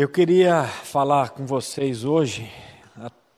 [0.00, 2.48] Eu queria falar com vocês hoje.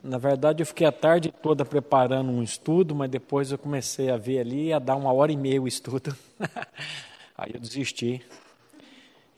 [0.03, 4.15] Na verdade, eu fiquei a tarde toda preparando um estudo, mas depois eu comecei a
[4.15, 6.15] ver ali, a dar uma hora e meia o estudo.
[7.35, 8.23] Aí eu desisti.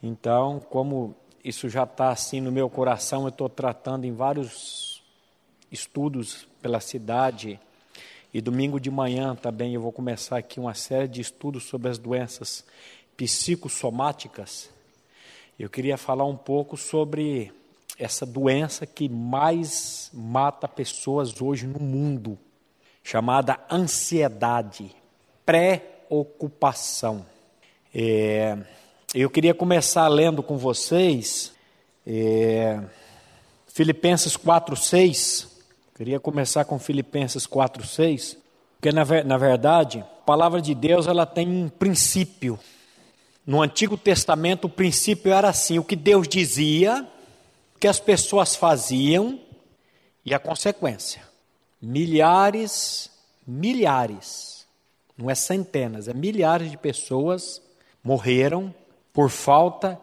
[0.03, 5.01] Então, como isso já está assim no meu coração, eu estou tratando em vários
[5.71, 7.57] estudos pela cidade.
[8.33, 11.97] E domingo de manhã também eu vou começar aqui uma série de estudos sobre as
[11.97, 12.65] doenças
[13.15, 14.72] psicossomáticas.
[15.57, 17.53] Eu queria falar um pouco sobre
[17.99, 22.39] essa doença que mais mata pessoas hoje no mundo,
[23.03, 24.95] chamada ansiedade,
[25.45, 27.23] preocupação.
[27.93, 28.57] É,
[29.13, 31.53] eu queria começar lendo com vocês
[32.05, 32.79] é,
[33.67, 35.47] Filipenses 4,6.
[35.95, 38.37] Queria começar com Filipenses 4,6,
[38.73, 42.59] porque na, na verdade, a palavra de Deus ela tem um princípio.
[43.45, 47.07] No Antigo Testamento, o princípio era assim: o que Deus dizia,
[47.75, 49.39] o que as pessoas faziam
[50.25, 51.21] e a consequência.
[51.81, 53.09] Milhares,
[53.45, 54.65] milhares,
[55.17, 57.61] não é centenas, é milhares de pessoas
[58.03, 58.73] morreram
[59.11, 59.99] por falta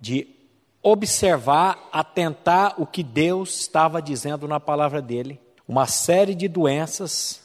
[0.00, 0.28] de
[0.82, 5.40] observar, atentar o que Deus estava dizendo na palavra dele.
[5.66, 7.40] Uma série de doenças,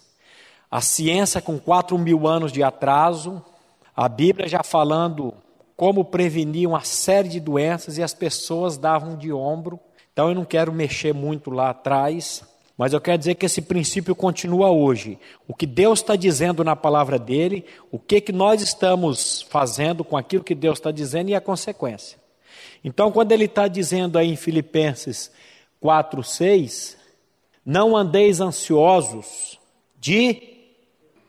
[0.69, 3.43] a ciência com quatro mil anos de atraso,
[3.99, 5.33] a Bíblia já falando
[5.75, 9.77] como prevenir uma série de doenças e as pessoas davam de ombro.
[10.13, 12.41] Então eu não quero mexer muito lá atrás,
[12.77, 15.19] mas eu quero dizer que esse princípio continua hoje.
[15.45, 20.15] O que Deus está dizendo na palavra dele, o que, que nós estamos fazendo com
[20.15, 22.17] aquilo que Deus está dizendo e a consequência.
[22.81, 25.29] Então, quando ele está dizendo aí em Filipenses
[25.81, 26.97] 4, 6,
[27.65, 29.59] não andeis ansiosos
[29.99, 30.41] de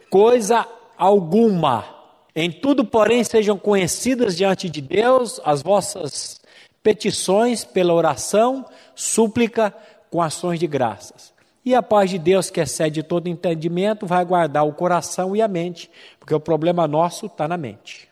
[0.08, 0.64] coisa
[0.96, 1.98] alguma
[2.34, 6.40] em tudo, porém, sejam conhecidas diante de Deus as vossas
[6.82, 8.64] petições pela oração,
[8.94, 9.74] súplica
[10.10, 11.32] com ações de graças.
[11.64, 15.48] E a paz de Deus, que excede todo entendimento, vai guardar o coração e a
[15.48, 18.08] mente, porque o problema nosso está na mente.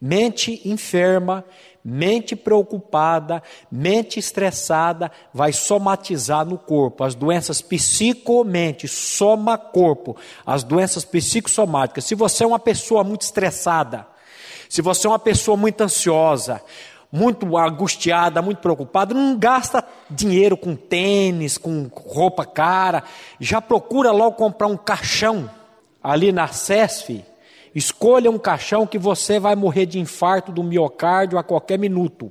[0.00, 1.44] Mente enferma,
[1.84, 7.04] mente preocupada, mente estressada, vai somatizar no corpo.
[7.04, 10.16] As doenças psicomente, soma corpo.
[10.46, 12.04] As doenças psicossomáticas.
[12.04, 14.06] Se você é uma pessoa muito estressada,
[14.68, 16.62] se você é uma pessoa muito ansiosa,
[17.10, 23.02] muito angustiada, muito preocupada, não gasta dinheiro com tênis, com roupa cara,
[23.38, 25.50] já procura logo comprar um caixão
[26.02, 27.31] ali na CESF
[27.74, 32.30] Escolha um caixão que você vai morrer de infarto do miocárdio a qualquer minuto.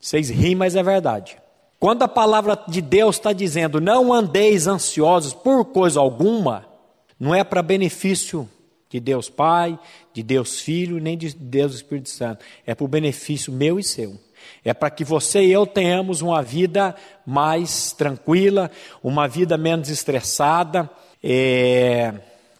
[0.00, 1.36] Vocês riem, mas é verdade.
[1.78, 6.66] Quando a palavra de Deus está dizendo não andeis ansiosos por coisa alguma,
[7.18, 8.48] não é para benefício
[8.88, 9.78] de Deus Pai,
[10.12, 12.44] de Deus Filho, nem de Deus Espírito Santo.
[12.66, 14.18] É para o benefício meu e seu.
[14.64, 16.94] É para que você e eu tenhamos uma vida
[17.24, 18.70] mais tranquila,
[19.02, 20.90] uma vida menos estressada.
[21.22, 22.12] É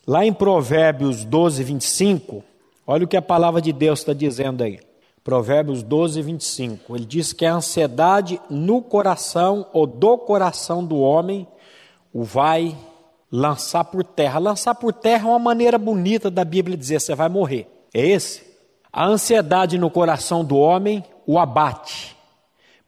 [0.04, 2.42] Lá em Provérbios 12, 25,
[2.84, 4.80] olha o que a palavra de Deus está dizendo aí.
[5.22, 6.96] Provérbios 12, 25.
[6.96, 11.46] Ele diz que a ansiedade no coração ou do coração do homem
[12.12, 12.76] o vai
[13.30, 14.40] lançar por terra.
[14.40, 17.68] Lançar por terra é uma maneira bonita da Bíblia dizer: você vai morrer.
[17.94, 18.42] É esse?
[18.92, 22.16] A ansiedade no coração do homem o abate,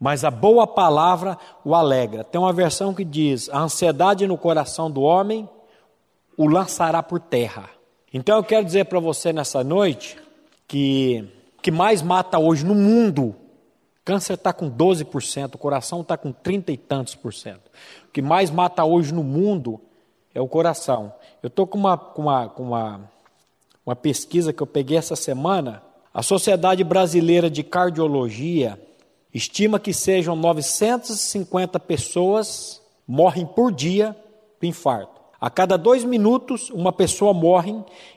[0.00, 2.24] mas a boa palavra o alegra.
[2.24, 5.48] Tem uma versão que diz: a ansiedade no coração do homem
[6.36, 7.68] o lançará por terra.
[8.12, 10.16] Então eu quero dizer para você nessa noite
[10.68, 11.28] que
[11.58, 13.34] o que mais mata hoje no mundo,
[14.04, 17.70] câncer está com 12%, o coração está com 30 e tantos por cento.
[18.08, 19.80] O que mais mata hoje no mundo
[20.34, 21.12] é o coração.
[21.42, 23.10] Eu estou com, uma, com, uma, com uma,
[23.84, 25.82] uma pesquisa que eu peguei essa semana.
[26.12, 28.80] A Sociedade Brasileira de Cardiologia
[29.32, 34.16] estima que sejam 950 pessoas morrem por dia
[34.60, 35.13] de infarto.
[35.44, 37.74] A cada dois minutos, uma pessoa morre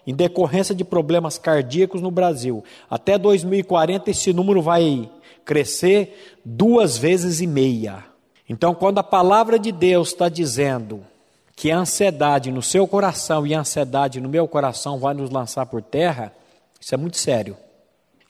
[0.08, 2.64] em decorrência de problemas cardíacos no Brasil.
[2.90, 5.10] Até 2040, esse número vai
[5.44, 8.06] crescer duas vezes e meia.
[8.48, 11.02] Então, quando a palavra de Deus está dizendo
[11.54, 15.66] que a ansiedade no seu coração e a ansiedade no meu coração vai nos lançar
[15.66, 16.32] por terra,
[16.80, 17.58] isso é muito sério.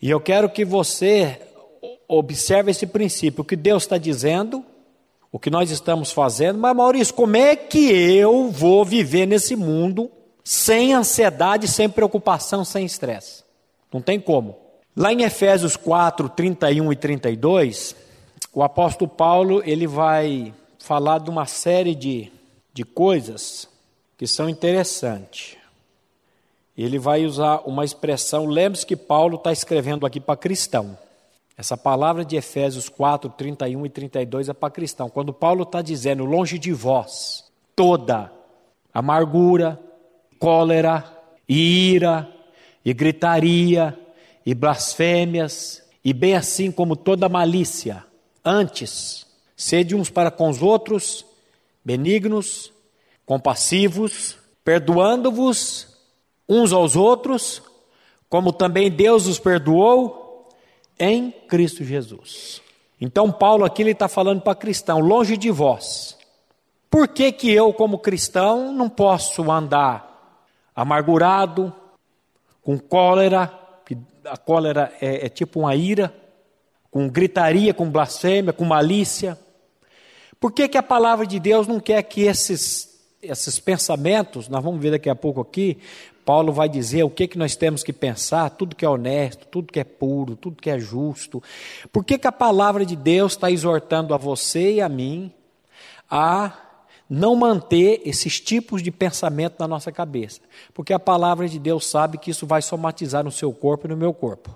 [0.02, 1.40] E eu quero que você
[2.08, 3.44] observe esse princípio.
[3.44, 4.66] O que Deus está dizendo
[5.32, 10.10] o que nós estamos fazendo, mas Maurício, como é que eu vou viver nesse mundo
[10.44, 13.44] sem ansiedade, sem preocupação, sem estresse?
[13.92, 14.58] Não tem como.
[14.96, 17.96] Lá em Efésios 4, 31 e 32,
[18.54, 22.32] o apóstolo Paulo ele vai falar de uma série de,
[22.74, 23.68] de coisas
[24.18, 25.58] que são interessantes.
[26.78, 30.98] Ele vai usar uma expressão, lembre-se que Paulo está escrevendo aqui para cristão.
[31.58, 35.10] Essa palavra de Efésios 4, 31 e 32 é para cristão.
[35.10, 37.46] Quando Paulo está dizendo, longe de vós,
[37.76, 38.32] toda
[38.94, 39.80] amargura,
[40.38, 41.04] cólera,
[41.50, 42.32] e ira,
[42.86, 43.98] e gritaria,
[44.46, 48.06] e blasfêmias, e bem assim como toda malícia.
[48.46, 49.26] Antes,
[49.56, 51.26] sede uns para com os outros,
[51.84, 52.72] benignos,
[53.26, 55.88] compassivos, perdoando-vos
[56.48, 57.64] uns aos outros,
[58.30, 60.27] como também Deus os perdoou
[61.00, 62.62] em Cristo Jesus.
[63.00, 66.18] Então, Paulo aqui ele está falando para cristão, longe de vós.
[66.90, 70.08] Por que, que eu, como cristão, não posso andar
[70.76, 71.74] amargurado,
[72.62, 73.52] com cólera,
[74.26, 76.14] a cólera é, é tipo uma ira,
[76.90, 79.38] com gritaria, com blasfêmia, com malícia?
[80.40, 84.82] Por que, que a palavra de Deus não quer que esses, esses pensamentos, nós vamos
[84.82, 85.78] ver daqui a pouco aqui,
[86.28, 89.72] Paulo vai dizer o que, que nós temos que pensar, tudo que é honesto, tudo
[89.72, 91.42] que é puro, tudo que é justo.
[91.90, 95.32] Por que, que a palavra de Deus está exortando a você e a mim
[96.12, 96.52] a
[97.10, 100.42] não manter esses tipos de pensamento na nossa cabeça?
[100.74, 103.96] Porque a palavra de Deus sabe que isso vai somatizar no seu corpo e no
[103.96, 104.54] meu corpo.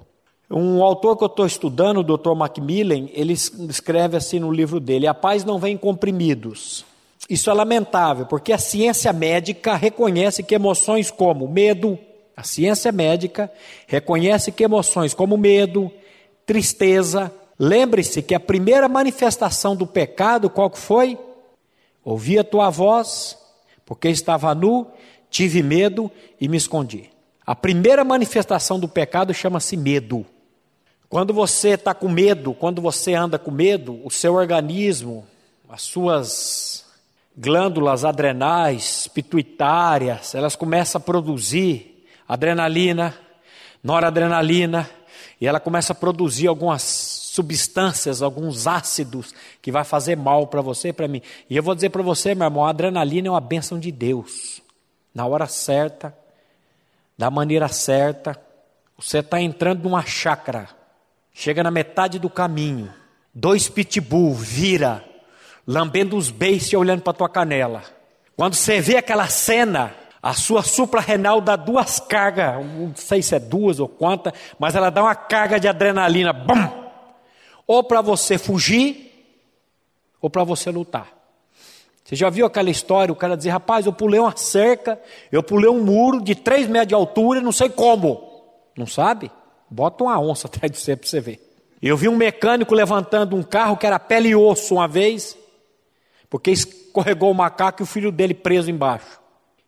[0.50, 2.36] Um autor que eu estou estudando, o Dr.
[2.36, 6.84] Macmillan, ele escreve assim no livro dele: A paz não vem comprimidos
[7.30, 11.98] isso é lamentável, porque a ciência médica reconhece que emoções como medo,
[12.36, 13.52] a ciência médica
[13.88, 15.92] reconhece que emoções como medo,
[16.46, 21.18] tristeza, lembre-se que a primeira manifestação do pecado qual que foi?
[22.04, 23.38] Ouvi a tua voz,
[23.86, 24.88] porque estava nu,
[25.30, 26.10] tive medo
[26.40, 27.10] e me escondi.
[27.46, 30.26] A primeira manifestação do pecado chama-se medo.
[31.10, 35.28] Quando você está com medo, quando você anda com medo, o seu organismo,
[35.68, 36.71] as suas
[37.38, 43.18] glândulas adrenais, pituitárias, elas começam a produzir adrenalina,
[43.84, 44.90] noradrenalina,
[45.40, 50.90] e ela começa a produzir algumas substâncias, alguns ácidos que vai fazer mal para você
[50.90, 51.22] e para mim.
[51.50, 54.62] E eu vou dizer para você, meu irmão, a adrenalina é uma bênção de Deus.
[55.14, 56.16] Na hora certa,
[57.18, 58.40] da maneira certa,
[58.98, 60.70] você está entrando numa chácara,
[61.34, 62.94] chega na metade do caminho,
[63.34, 65.04] dois pitbull vira
[65.68, 67.84] lambendo os beiços e olhando para tua canela.
[68.36, 73.40] Quando você vê aquela cena, a sua suprarrenal dá duas cargas, não sei se é
[73.40, 76.82] duas ou quantas, mas ela dá uma carga de adrenalina, bum!
[77.72, 79.10] ou para você fugir,
[80.22, 81.08] ou para você lutar.
[82.04, 85.00] Você já viu aquela história, o cara dizer, rapaz, eu pulei uma cerca,
[85.32, 88.30] eu pulei um muro de três metros de altura, não sei como.
[88.78, 89.32] Não sabe?
[89.70, 91.40] Bota uma onça atrás de você para você ver.
[91.82, 95.38] Eu vi um mecânico levantando um carro que era pele e osso uma vez,
[96.32, 99.20] porque escorregou o macaco e o filho dele preso embaixo.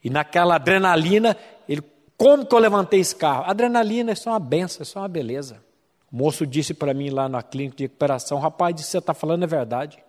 [0.01, 1.35] E naquela adrenalina,
[1.67, 1.83] ele,
[2.15, 3.43] como que eu levantei esse carro?
[3.45, 5.61] Adrenalina, é uma benção, é uma beleza.
[6.09, 9.43] O moço disse para mim lá na clínica de recuperação, rapaz, isso você está falando
[9.43, 10.01] é verdade.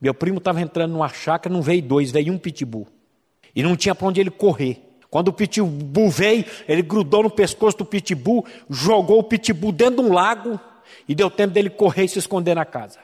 [0.00, 2.88] Meu primo estava entrando numa chácara, não veio dois, veio um pitbull.
[3.54, 4.82] E não tinha para onde ele correr.
[5.10, 10.08] Quando o pitbull veio, ele grudou no pescoço do pitbull, jogou o pitbull dentro de
[10.08, 10.58] um lago
[11.06, 12.98] e deu tempo dele correr e se esconder na casa.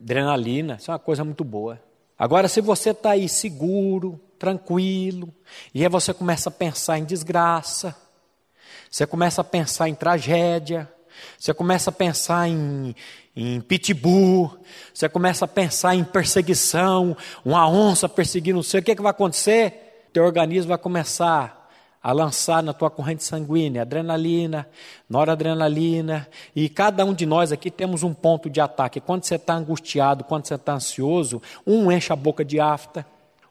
[0.00, 1.87] Adrenalina, isso é uma coisa muito boa.
[2.18, 5.32] Agora, se você está aí seguro, tranquilo,
[5.72, 7.94] e aí você começa a pensar em desgraça,
[8.90, 10.90] você começa a pensar em tragédia,
[11.38, 12.94] você começa a pensar em,
[13.36, 14.58] em pitbull,
[14.92, 19.10] você começa a pensar em perseguição, uma onça perseguindo você, o que, é que vai
[19.10, 20.08] acontecer?
[20.12, 21.57] Teu organismo vai começar
[22.08, 24.66] a lançar na tua corrente sanguínea adrenalina,
[25.10, 28.98] noradrenalina, e cada um de nós aqui temos um ponto de ataque.
[28.98, 33.04] Quando você está angustiado, quando você está ansioso, um enche a boca de afta,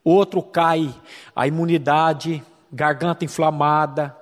[0.03, 0.91] outro cai
[1.35, 4.17] a imunidade, garganta inflamada.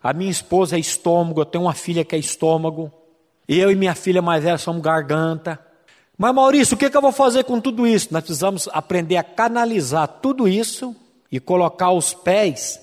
[0.00, 2.88] A minha esposa é estômago, eu tenho uma filha que é estômago,
[3.48, 5.58] eu e minha filha mais velha somos garganta.
[6.16, 8.10] Mas Maurício, o que, que eu vou fazer com tudo isso?
[8.12, 10.94] Nós precisamos aprender a canalizar tudo isso
[11.32, 12.80] e colocar os pés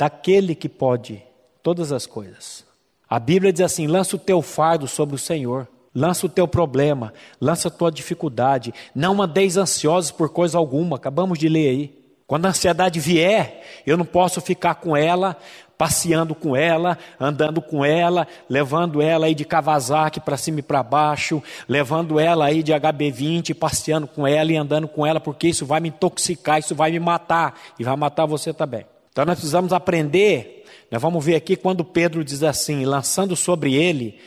[0.00, 1.22] daquele que pode
[1.62, 2.64] todas as coisas.
[3.06, 7.12] A Bíblia diz assim: lança o teu fardo sobre o Senhor, lança o teu problema,
[7.38, 8.72] lança a tua dificuldade.
[8.94, 12.00] Não andeis ansiosos por coisa alguma, acabamos de ler aí.
[12.26, 15.36] Quando a ansiedade vier, eu não posso ficar com ela,
[15.76, 20.82] passeando com ela, andando com ela, levando ela aí de Kawasaki para cima e para
[20.82, 25.66] baixo, levando ela aí de HB20, passeando com ela e andando com ela, porque isso
[25.66, 28.86] vai me intoxicar, isso vai me matar e vai matar você também.
[29.10, 30.64] Então nós precisamos aprender.
[30.90, 34.18] Nós vamos ver aqui quando Pedro diz assim: lançando sobre ele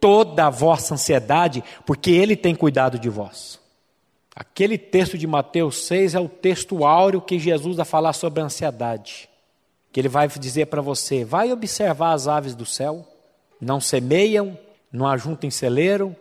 [0.00, 3.58] toda a vossa ansiedade, porque ele tem cuidado de vós.
[4.34, 8.44] Aquele texto de Mateus 6 é o texto áureo que Jesus vai falar sobre a
[8.44, 9.28] ansiedade.
[9.92, 13.06] Que ele vai dizer para você: vai observar as aves do céu,
[13.60, 14.56] não semeiam,
[14.92, 16.16] não ajuntam em celeiro,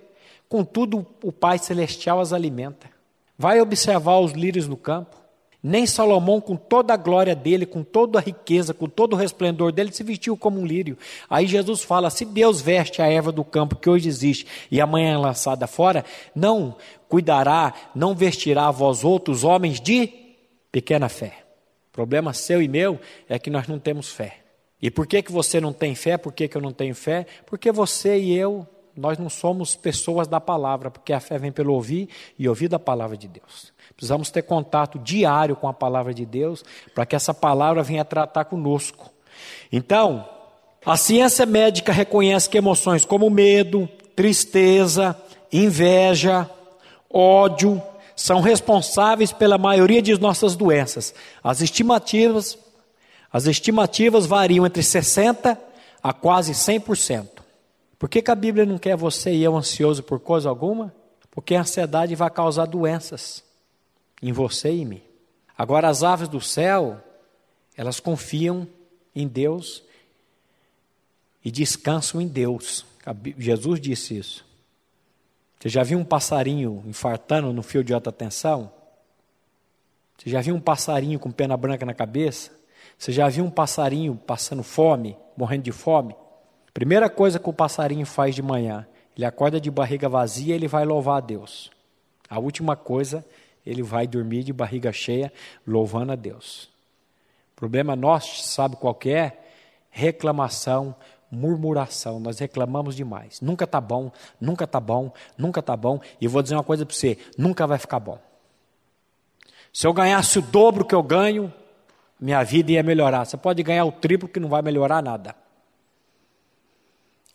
[0.50, 2.90] Contudo, o Pai Celestial as alimenta.
[3.38, 5.16] Vai observar os lírios no campo.
[5.62, 9.72] Nem Salomão, com toda a glória dele, com toda a riqueza, com todo o resplendor
[9.72, 10.98] dele, se vestiu como um lírio.
[11.30, 15.14] Aí Jesus fala: se Deus veste a erva do campo que hoje existe e amanhã
[15.14, 16.78] é lançada fora, não
[17.10, 20.10] cuidará, não vestirá a vós outros homens de
[20.72, 21.44] pequena fé.
[21.92, 24.38] Problema seu e meu é que nós não temos fé.
[24.80, 26.18] E por que, que você não tem fé?
[26.18, 27.26] Por que, que eu não tenho fé?
[27.48, 31.74] Porque você e eu nós não somos pessoas da palavra, porque a fé vem pelo
[31.74, 33.72] ouvir e ouvir da palavra de Deus.
[33.96, 36.64] Precisamos ter contato diário com a palavra de Deus,
[36.94, 39.12] para que essa palavra venha tratar conosco.
[39.72, 40.28] Então,
[40.86, 45.16] a ciência médica reconhece que emoções como medo, tristeza,
[45.52, 46.50] inveja,
[47.10, 47.82] ódio,
[48.16, 51.14] são responsáveis pela maioria de nossas doenças.
[51.44, 52.58] As estimativas,
[53.32, 55.60] as estimativas variam entre 60
[56.02, 57.28] a quase 100%.
[58.00, 60.94] Por que, que a Bíblia não quer você e eu ansioso por coisa alguma?
[61.32, 63.47] Porque a ansiedade vai causar doenças
[64.22, 65.02] em você e em mim.
[65.58, 67.02] Agora, as aves do céu,
[67.76, 68.68] elas confiam
[69.16, 69.84] em Deus
[71.44, 72.86] e descansam em Deus.
[73.38, 74.46] Jesus disse isso.
[75.60, 78.72] Você já viu um passarinho infartando no fio de alta tensão?
[80.18, 82.52] Você já viu um passarinho com pena branca na cabeça?
[82.98, 86.16] Você já viu um passarinho passando fome, morrendo de fome?
[86.74, 90.86] Primeira coisa que o passarinho faz de manhã, ele acorda de barriga vazia, ele vai
[90.86, 91.72] louvar a Deus.
[92.30, 93.26] A última coisa,
[93.68, 95.32] ele vai dormir de barriga cheia,
[95.66, 96.70] louvando a Deus.
[97.56, 99.34] Problema nosso, sabe qual é?
[99.90, 100.96] Reclamação,
[101.32, 102.20] murmuração.
[102.20, 103.42] Nós reclamamos demais.
[103.42, 106.00] Nunca está bom, nunca está bom, nunca está bom.
[106.22, 108.20] E eu vou dizer uma coisa para você: nunca vai ficar bom.
[109.74, 111.54] Se eu ganhasse o dobro que eu ganho,
[112.20, 113.26] minha vida ia melhorar.
[113.26, 115.36] Você pode ganhar o triplo que não vai melhorar nada.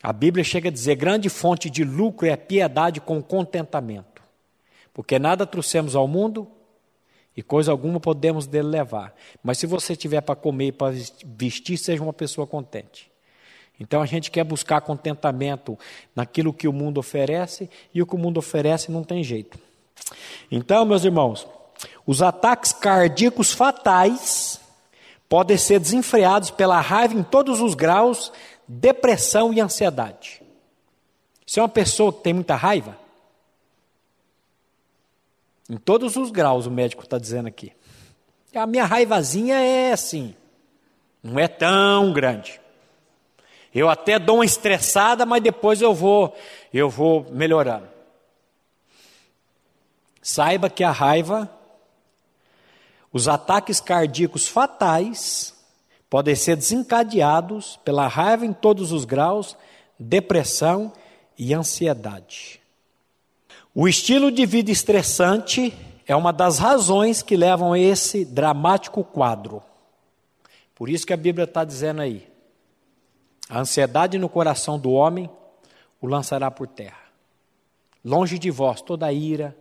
[0.02, 4.11] A Bíblia chega a dizer: grande fonte de lucro é a piedade com contentamento,
[4.92, 6.48] porque nada trouxemos ao mundo
[7.36, 9.14] e coisa alguma podemos dele levar.
[9.42, 10.94] Mas se você tiver para comer e para
[11.24, 13.10] vestir, seja uma pessoa contente.
[13.80, 15.78] Então a gente quer buscar contentamento
[16.14, 19.58] naquilo que o mundo oferece e o que o mundo oferece não tem jeito.
[20.50, 21.46] Então, meus irmãos,
[22.06, 24.60] os ataques cardíacos fatais
[25.28, 28.30] podem ser desenfreados pela raiva em todos os graus
[28.68, 30.42] depressão e ansiedade.
[31.46, 32.96] Se é uma pessoa que tem muita raiva,
[35.72, 37.72] em todos os graus o médico está dizendo aqui.
[38.54, 40.36] A minha raivazinha é assim,
[41.22, 42.60] não é tão grande.
[43.74, 46.36] Eu até dou uma estressada, mas depois eu vou,
[46.74, 47.88] eu vou melhorando.
[50.20, 51.50] Saiba que a raiva,
[53.10, 55.54] os ataques cardíacos fatais
[56.10, 59.56] podem ser desencadeados pela raiva em todos os graus,
[59.98, 60.92] depressão
[61.38, 62.61] e ansiedade.
[63.74, 65.72] O estilo de vida estressante
[66.06, 69.62] é uma das razões que levam a esse dramático quadro.
[70.74, 72.28] Por isso que a Bíblia está dizendo aí:
[73.48, 75.30] a ansiedade no coração do homem
[76.02, 77.00] o lançará por terra.
[78.04, 79.56] Longe de vós toda ira,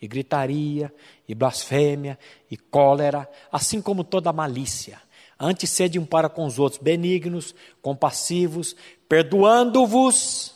[0.00, 0.94] e gritaria,
[1.28, 2.16] e blasfêmia,
[2.48, 5.00] e cólera, assim como toda malícia.
[5.40, 8.76] Antes sede um para com os outros benignos, compassivos,
[9.08, 10.54] perdoando-vos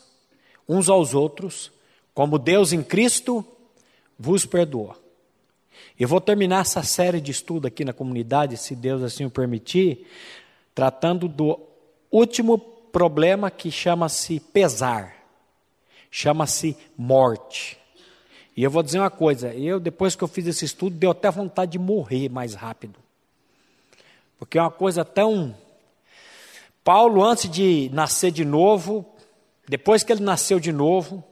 [0.69, 1.73] uns aos outros,
[2.21, 3.43] como Deus em Cristo
[4.19, 4.95] vos perdoou.
[5.99, 10.07] Eu vou terminar essa série de estudo aqui na comunidade, se Deus assim o permitir,
[10.75, 11.59] tratando do
[12.13, 15.17] último problema que chama-se pesar,
[16.11, 17.79] chama-se morte.
[18.55, 21.31] E eu vou dizer uma coisa, eu depois que eu fiz esse estudo, deu até
[21.31, 23.01] vontade de morrer mais rápido.
[24.39, 25.57] Porque é uma coisa tão.
[26.85, 29.07] Paulo, antes de nascer de novo,
[29.67, 31.25] depois que ele nasceu de novo,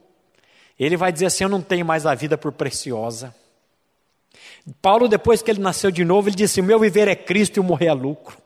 [0.84, 3.34] ele vai dizer assim: Eu não tenho mais a vida por preciosa.
[4.82, 7.60] Paulo, depois que ele nasceu de novo, ele disse: O meu viver é Cristo e
[7.60, 8.36] o morrer é lucro.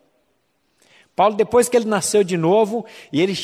[1.14, 3.36] Paulo, depois que ele nasceu de novo, e ele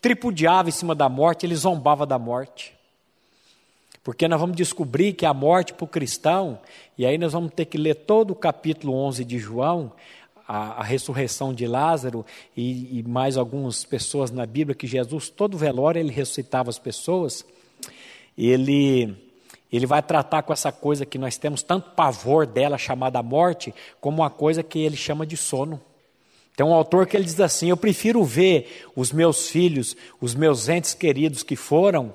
[0.00, 2.74] tripudiava em cima da morte, ele zombava da morte.
[4.02, 6.58] Porque nós vamos descobrir que a morte para o cristão,
[6.98, 9.92] e aí nós vamos ter que ler todo o capítulo 11 de João,
[10.46, 15.56] a, a ressurreição de Lázaro e, e, mais algumas pessoas na Bíblia que Jesus, todo
[15.56, 17.46] velório, ele ressuscitava as pessoas.
[18.36, 19.14] Ele,
[19.72, 24.22] ele vai tratar com essa coisa que nós temos tanto pavor dela, chamada morte, como
[24.22, 25.80] uma coisa que ele chama de sono.
[26.56, 30.68] Tem um autor que ele diz assim: Eu prefiro ver os meus filhos, os meus
[30.68, 32.14] entes queridos que foram,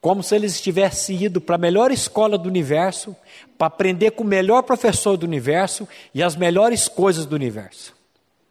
[0.00, 3.14] como se eles tivessem ido para a melhor escola do universo,
[3.58, 7.94] para aprender com o melhor professor do universo e as melhores coisas do universo.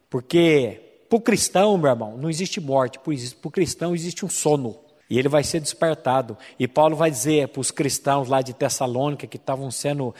[0.08, 4.78] Porque para o cristão, meu irmão, não existe morte, para o cristão existe um sono.
[5.12, 6.38] E ele vai ser despertado.
[6.58, 10.14] E Paulo vai dizer para os cristãos lá de Tessalônica que estavam sendo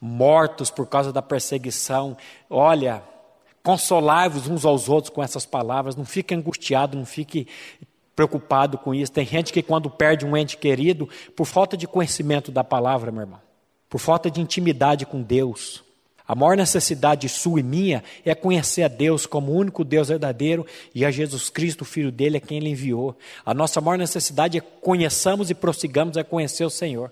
[0.00, 2.16] mortos por causa da perseguição:
[2.48, 3.02] olha,
[3.62, 7.46] consolai-vos uns aos outros com essas palavras, não fique angustiado, não fique
[8.16, 9.12] preocupado com isso.
[9.12, 13.20] Tem gente que, quando perde um ente querido, por falta de conhecimento da palavra, meu
[13.20, 13.40] irmão,
[13.86, 15.84] por falta de intimidade com Deus,
[16.28, 20.66] a maior necessidade sua e minha é conhecer a Deus como o único Deus verdadeiro
[20.94, 23.16] e a Jesus Cristo, o Filho dele, é quem ele enviou.
[23.46, 27.10] A nossa maior necessidade é conheçamos e prossigamos a conhecer o Senhor.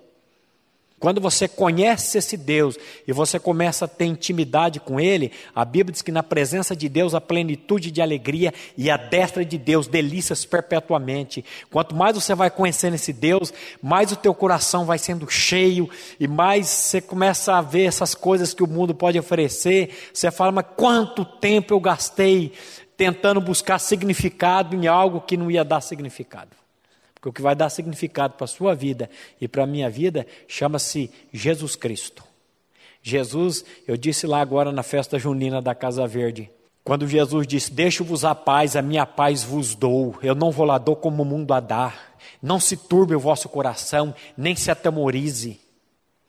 [0.98, 5.92] Quando você conhece esse Deus e você começa a ter intimidade com Ele, a Bíblia
[5.92, 9.86] diz que na presença de Deus há plenitude de alegria e a destra de Deus
[9.86, 11.44] delícias perpetuamente.
[11.70, 15.88] Quanto mais você vai conhecendo esse Deus, mais o teu coração vai sendo cheio
[16.18, 19.90] e mais você começa a ver essas coisas que o mundo pode oferecer.
[20.14, 22.52] Você fala, mas quanto tempo eu gastei
[22.96, 26.65] tentando buscar significado em algo que não ia dar significado.
[27.26, 30.24] Porque o que vai dar significado para a sua vida e para a minha vida
[30.46, 32.22] chama-se Jesus Cristo.
[33.02, 36.48] Jesus, eu disse lá agora na festa junina da Casa Verde,
[36.84, 40.78] quando Jesus disse: Deixo-vos a paz, a minha paz vos dou, eu não vou lá
[40.78, 42.16] dou como o mundo a dar.
[42.40, 45.58] Não se turbe o vosso coração, nem se atemorize.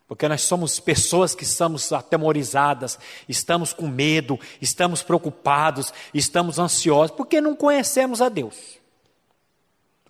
[0.07, 2.97] Porque nós somos pessoas que estamos atemorizadas,
[3.29, 8.77] estamos com medo, estamos preocupados, estamos ansiosos, porque não conhecemos a Deus.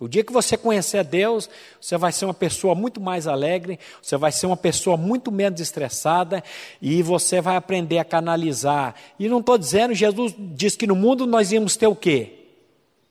[0.00, 1.50] O dia que você conhecer Deus,
[1.80, 5.60] você vai ser uma pessoa muito mais alegre, você vai ser uma pessoa muito menos
[5.60, 6.42] estressada
[6.80, 8.94] e você vai aprender a canalizar.
[9.18, 12.34] E não estou dizendo, Jesus diz que no mundo nós íamos ter o quê?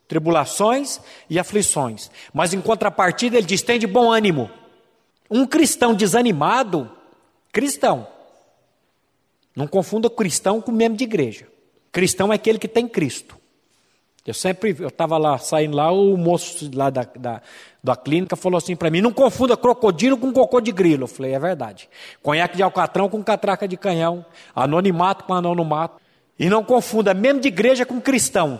[0.07, 2.09] Tribulações e aflições.
[2.33, 4.49] Mas em contrapartida, ele diz: tem de bom ânimo.
[5.29, 6.89] Um cristão desanimado,
[7.51, 8.07] cristão.
[9.53, 11.47] Não confunda cristão com membro de igreja.
[11.91, 13.36] Cristão é aquele que tem Cristo.
[14.27, 17.41] Eu sempre, eu estava lá, saindo lá, o moço lá da, da,
[17.81, 21.03] da clínica falou assim para mim, não confunda crocodilo com cocô de grilo.
[21.03, 21.89] Eu falei, é verdade.
[22.21, 26.01] Conhaque de alcatrão com catraca de canhão, anonimato com anonimato.
[26.37, 28.59] E não confunda membro de igreja com cristão.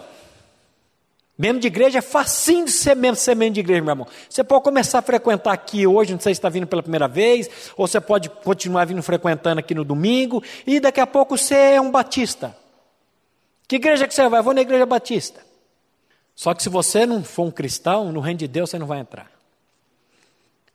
[1.37, 4.07] Membro de igreja é facinho de ser membro, ser membro de igreja, meu irmão.
[4.29, 7.49] Você pode começar a frequentar aqui hoje, não sei se está vindo pela primeira vez,
[7.75, 11.81] ou você pode continuar vindo frequentando aqui no domingo, e daqui a pouco você é
[11.81, 12.55] um batista.
[13.67, 14.39] Que igreja que você vai?
[14.39, 15.46] Eu vou na igreja batista.
[16.37, 18.99] Só que se você não for um cristão, no reino de Deus você não vai
[18.99, 19.31] entrar.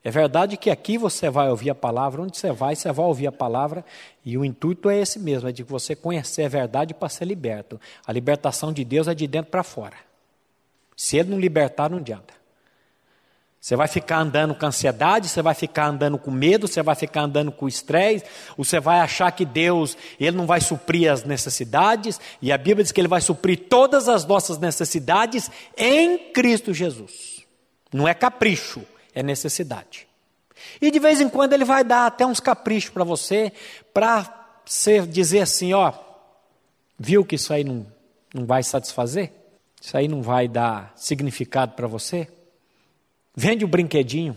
[0.02, 3.28] É verdade que aqui você vai ouvir a palavra, onde você vai, você vai ouvir
[3.28, 3.84] a palavra,
[4.24, 7.80] e o intuito é esse mesmo, é de você conhecer a verdade para ser liberto.
[8.04, 9.96] A libertação de Deus é de dentro para fora.
[10.96, 12.34] Se Ele não libertar, não adianta.
[13.62, 17.22] Você vai ficar andando com ansiedade, você vai ficar andando com medo, você vai ficar
[17.22, 18.24] andando com estresse,
[18.58, 22.90] você vai achar que Deus, Ele não vai suprir as necessidades, e a Bíblia diz
[22.90, 27.46] que Ele vai suprir todas as nossas necessidades em Cristo Jesus.
[27.92, 28.82] Não é capricho,
[29.14, 30.08] é necessidade.
[30.80, 33.52] E de vez em quando Ele vai dar até uns caprichos para você,
[33.94, 34.24] para
[34.66, 35.92] você dizer assim: ó,
[36.98, 37.86] viu que isso aí não,
[38.34, 39.30] não vai satisfazer?
[39.80, 42.26] Isso aí não vai dar significado para você?
[43.34, 44.36] Vende o brinquedinho,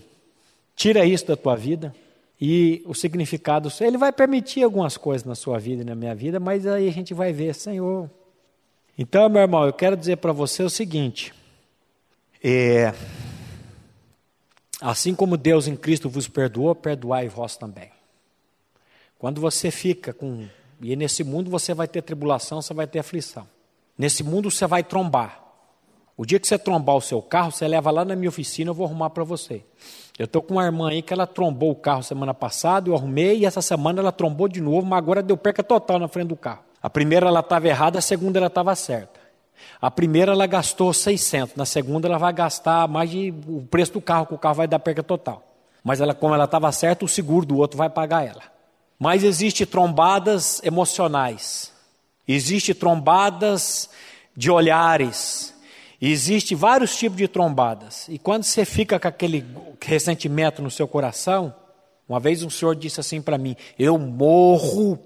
[0.76, 1.94] tira isso da tua vida
[2.40, 6.40] e o significado, ele vai permitir algumas coisas na sua vida e na minha vida,
[6.40, 8.10] mas aí a gente vai ver, Senhor.
[8.98, 11.34] Então, meu irmão, eu quero dizer para você o seguinte:
[12.44, 12.94] é,
[14.82, 17.92] assim como Deus em Cristo vos perdoou, perdoai vós também.
[19.18, 20.48] Quando você fica com.
[20.82, 23.48] E nesse mundo você vai ter tribulação, você vai ter aflição.
[23.98, 25.45] Nesse mundo você vai trombar.
[26.18, 28.74] O dia que você trombar o seu carro, você leva lá na minha oficina, eu
[28.74, 29.64] vou arrumar para você.
[30.18, 33.40] Eu estou com uma irmã aí que ela trombou o carro semana passada, eu arrumei,
[33.40, 36.38] e essa semana ela trombou de novo, mas agora deu perca total na frente do
[36.38, 36.62] carro.
[36.82, 39.20] A primeira ela estava errada, a segunda ela estava certa.
[39.82, 44.02] A primeira ela gastou 600, na segunda ela vai gastar mais de o preço do
[44.02, 45.44] carro, que o carro vai dar perca total.
[45.84, 48.42] Mas ela, como ela estava certa, o seguro do outro vai pagar ela.
[48.98, 51.74] Mas existe trombadas emocionais.
[52.28, 53.90] Existe trombadas
[54.36, 55.55] de olhares,
[56.08, 58.08] Existem vários tipos de trombadas.
[58.10, 59.44] E quando você fica com aquele
[59.82, 61.52] ressentimento no seu coração,
[62.08, 65.00] uma vez um senhor disse assim para mim: Eu morro,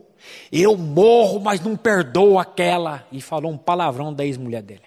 [0.51, 3.07] eu morro, mas não perdoo aquela.
[3.13, 4.81] E falou um palavrão da ex-mulher dele.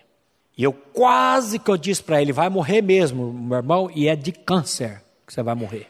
[0.57, 4.14] E eu quase que eu disse para ele: Vai morrer mesmo, meu irmão, e é
[4.14, 5.88] de câncer que você vai morrer.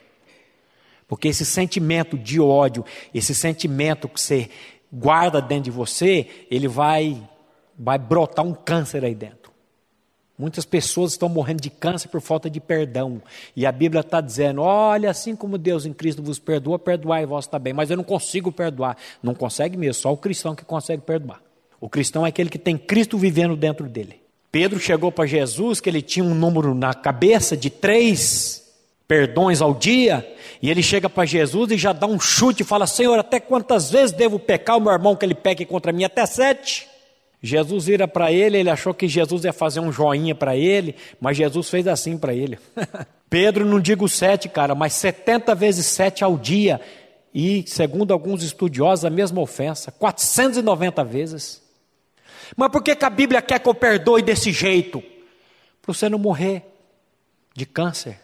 [1.08, 4.48] Porque esse sentimento de ódio, esse sentimento que você
[4.92, 7.20] guarda dentro de você, ele vai,
[7.76, 9.41] vai brotar um câncer aí dentro.
[10.38, 13.20] Muitas pessoas estão morrendo de câncer por falta de perdão.
[13.54, 17.46] E a Bíblia está dizendo: olha, assim como Deus em Cristo vos perdoa, perdoai vós
[17.46, 17.72] também.
[17.72, 18.96] Mas eu não consigo perdoar.
[19.22, 21.40] Não consegue mesmo, só o cristão que consegue perdoar.
[21.80, 24.20] O cristão é aquele que tem Cristo vivendo dentro dele.
[24.50, 28.62] Pedro chegou para Jesus que ele tinha um número na cabeça de três
[29.08, 30.26] perdões ao dia,
[30.62, 33.90] e ele chega para Jesus e já dá um chute e fala: Senhor, até quantas
[33.90, 36.04] vezes devo pecar o meu irmão que ele peque contra mim?
[36.04, 36.91] Até sete.
[37.42, 41.36] Jesus vira para ele, ele achou que Jesus ia fazer um joinha para ele, mas
[41.36, 42.56] Jesus fez assim para ele.
[43.28, 46.80] Pedro, não digo sete, cara, mas setenta vezes sete ao dia,
[47.34, 51.62] e segundo alguns estudiosos, a mesma ofensa, 490 vezes.
[52.56, 55.02] Mas por que, que a Bíblia quer que eu perdoe desse jeito?
[55.80, 56.62] Para você não morrer
[57.56, 58.20] de câncer.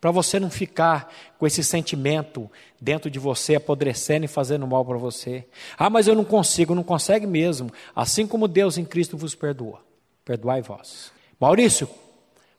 [0.00, 4.96] Para você não ficar com esse sentimento dentro de você, apodrecendo e fazendo mal para
[4.96, 5.44] você.
[5.76, 7.70] Ah, mas eu não consigo, não consegue mesmo.
[7.94, 9.80] Assim como Deus em Cristo vos perdoa.
[10.24, 11.10] Perdoai vós.
[11.40, 11.88] Maurício,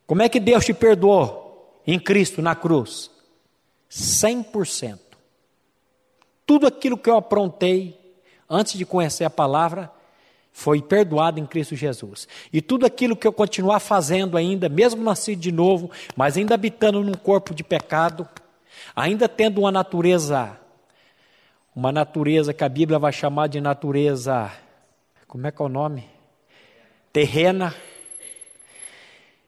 [0.05, 3.09] como é que Deus te perdoou em Cristo na cruz?
[3.89, 4.99] 100%.
[6.45, 7.97] Tudo aquilo que eu aprontei
[8.49, 9.91] antes de conhecer a palavra,
[10.59, 12.27] foi perdoado em Cristo Jesus.
[12.51, 17.01] E tudo aquilo que eu continuar fazendo ainda, mesmo nascido de novo, mas ainda habitando
[17.01, 18.27] num corpo de pecado,
[18.93, 20.59] ainda tendo uma natureza,
[21.73, 24.51] uma natureza que a Bíblia vai chamar de natureza,
[25.29, 26.03] como é que é o nome?
[27.13, 27.73] Terrena.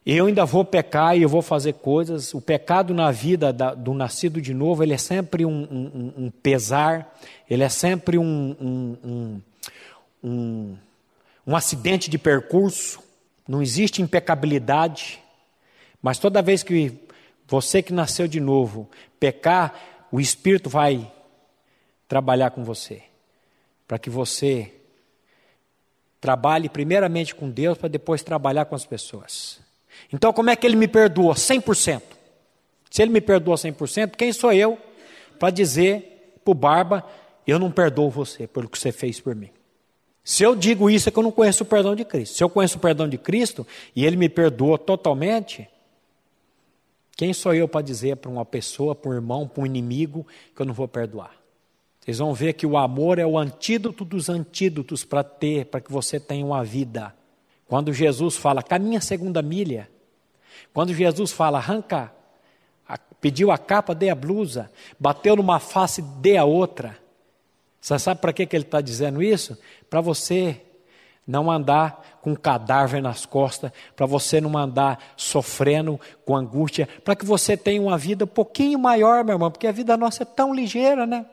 [0.06, 2.34] Eu ainda vou pecar e eu vou fazer coisas.
[2.34, 6.32] O pecado na vida da, do nascido de novo, ele é sempre um, um, um
[6.32, 7.13] pesar,
[7.50, 8.56] ele é sempre um,
[10.24, 10.78] um
[11.51, 13.03] um acidente de percurso,
[13.45, 15.21] não existe impecabilidade,
[16.01, 16.93] mas toda vez que
[17.45, 19.73] você que nasceu de novo pecar,
[20.09, 21.11] o Espírito vai
[22.07, 23.03] trabalhar com você,
[23.85, 24.73] para que você
[26.21, 29.59] trabalhe primeiramente com Deus, para depois trabalhar com as pessoas.
[30.13, 31.33] Então, como é que ele me perdoa?
[31.33, 32.01] 100%.
[32.89, 34.79] Se ele me perdoa 100%, quem sou eu
[35.37, 37.05] para dizer para o Barba,
[37.45, 39.49] eu não perdoo você pelo que você fez por mim?
[40.23, 42.36] Se eu digo isso é que eu não conheço o perdão de Cristo.
[42.36, 45.67] Se eu conheço o perdão de Cristo e Ele me perdoa totalmente,
[47.17, 50.62] quem sou eu para dizer para uma pessoa, para um irmão, para um inimigo, que
[50.62, 51.36] eu não vou perdoar?
[51.99, 55.91] Vocês vão ver que o amor é o antídoto dos antídotos para ter, para que
[55.91, 57.15] você tenha uma vida.
[57.67, 59.88] Quando Jesus fala, caminha a segunda milha,
[60.73, 62.12] quando Jesus fala, arranca,
[63.19, 66.97] pediu a capa, dê a blusa, bateu numa face, dê a outra.
[67.81, 69.57] Você sabe para que, que ele está dizendo isso?
[69.89, 70.61] Para você
[71.25, 77.25] não andar com cadáver nas costas, para você não andar sofrendo com angústia, para que
[77.25, 80.53] você tenha uma vida um pouquinho maior, meu irmão, porque a vida nossa é tão
[80.53, 81.25] ligeira, né?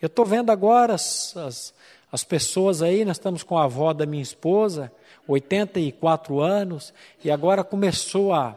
[0.00, 1.74] Eu estou vendo agora as, as,
[2.10, 4.90] as pessoas aí, nós estamos com a avó da minha esposa,
[5.28, 8.56] 84 anos, e agora começou a.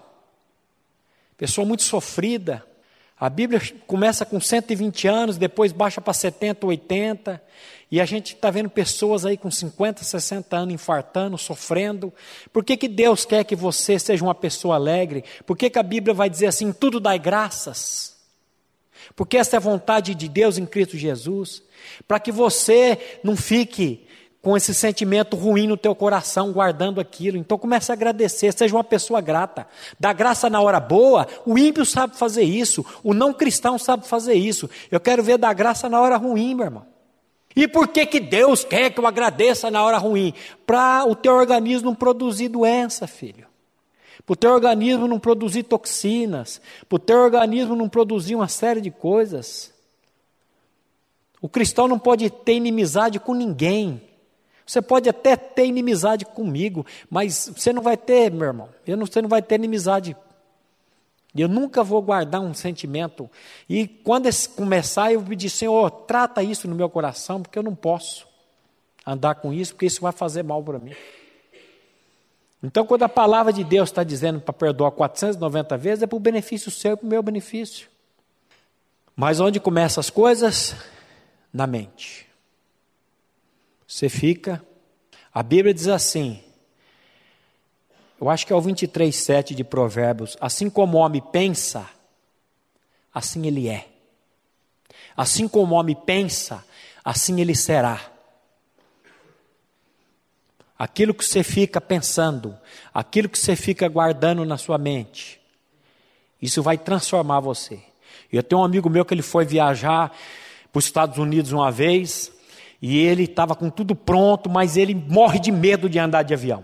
[1.38, 2.65] Pessoa muito sofrida,
[3.17, 7.41] a Bíblia começa com 120 anos, depois baixa para 70, 80,
[7.89, 12.13] e a gente está vendo pessoas aí com 50, 60 anos infartando, sofrendo.
[12.51, 15.23] Por que, que Deus quer que você seja uma pessoa alegre?
[15.45, 18.15] Por que, que a Bíblia vai dizer assim: tudo dai graças?
[19.15, 21.63] Porque essa é a vontade de Deus em Cristo Jesus,
[22.08, 24.05] para que você não fique
[24.45, 27.36] com esse sentimento ruim no teu coração, guardando aquilo.
[27.36, 29.67] Então comece a agradecer, seja uma pessoa grata.
[29.99, 34.36] Dá graça na hora boa, o ímpio sabe fazer isso, o não cristão sabe fazer
[34.36, 34.69] isso.
[34.91, 36.86] Eu quero ver dar graça na hora ruim, meu irmão.
[37.55, 40.31] E por que, que Deus quer que eu agradeça na hora ruim?
[40.63, 43.47] Para o teu organismo não produzir doença, filho.
[44.27, 46.62] Para o teu organismo não produzir toxinas.
[46.88, 49.73] Para o teu organismo não produzir uma série de coisas.
[51.41, 54.05] O cristão não pode ter inimizade com ninguém.
[54.65, 58.69] Você pode até ter inimizade comigo, mas você não vai ter, meu irmão.
[58.86, 60.17] Eu não, você não vai ter inimizade.
[61.36, 63.30] Eu nunca vou guardar um sentimento.
[63.69, 68.25] E quando começar, eu pedir, Senhor, trata isso no meu coração, porque eu não posso
[69.06, 70.93] andar com isso, porque isso vai fazer mal para mim.
[72.63, 76.19] Então, quando a palavra de Deus está dizendo para perdoar 490 vezes, é para o
[76.19, 77.88] benefício seu e para o meu benefício.
[79.15, 80.75] Mas onde começam as coisas?
[81.54, 82.25] Na mente.
[83.88, 84.63] Você fica.
[85.34, 86.41] A Bíblia diz assim,
[88.19, 91.88] eu acho que é o 23, 7 de Provérbios: assim como o homem pensa,
[93.13, 93.88] assim ele é.
[95.15, 96.63] Assim como o homem pensa,
[97.04, 98.02] assim ele será.
[100.78, 102.58] Aquilo que você fica pensando,
[102.93, 105.39] aquilo que você fica guardando na sua mente,
[106.41, 107.82] isso vai transformar você.
[108.32, 110.13] Eu tenho um amigo meu que ele foi viajar
[110.71, 112.32] para os Estados Unidos uma vez,
[112.88, 116.63] e ele estava com tudo pronto, mas ele morre de medo de andar de avião.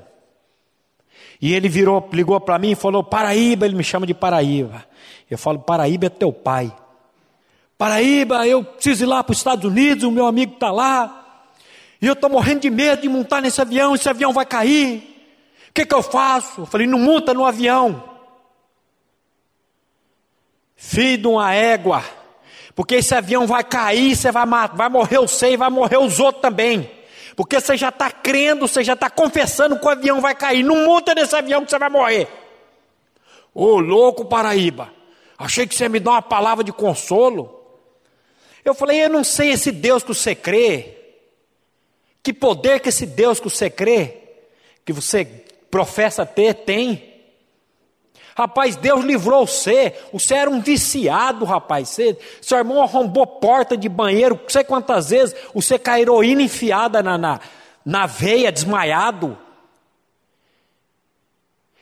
[1.41, 4.86] E ele virou, ligou para mim e falou: Paraíba, ele me chama de Paraíba.
[5.27, 6.71] Eu falo: Paraíba é teu pai.
[7.75, 11.47] Paraíba, eu preciso ir lá para os Estados Unidos, o meu amigo está lá.
[11.99, 14.99] E eu estou morrendo de medo de montar nesse avião, esse avião vai cair.
[15.69, 16.62] O que, que eu faço?
[16.62, 18.03] Eu falei: não monta no avião.
[20.75, 22.20] Filho de uma égua.
[22.81, 26.41] Porque esse avião vai cair, você vai, vai morrer você e vai morrer os outros
[26.41, 26.89] também.
[27.35, 30.63] Porque você já está crendo, você já está confessando que o avião vai cair.
[30.63, 32.27] Não monta nesse avião que você vai morrer.
[33.53, 34.91] Ô louco Paraíba,
[35.37, 37.63] achei que você ia me dar uma palavra de consolo.
[38.65, 40.97] Eu falei, eu não sei esse Deus que você crê.
[42.23, 44.17] Que poder que esse Deus que você crê,
[44.83, 45.23] que você
[45.69, 47.11] professa ter, tem.
[48.35, 49.93] Rapaz, Deus livrou você.
[50.13, 51.89] Você era um viciado, rapaz.
[51.89, 54.39] Você, seu irmão arrombou porta de banheiro.
[54.41, 57.39] Não sei quantas vezes você com a heroína enfiada na, na,
[57.85, 59.37] na veia, desmaiado.